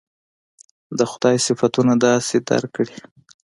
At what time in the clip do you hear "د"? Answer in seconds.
0.97-0.99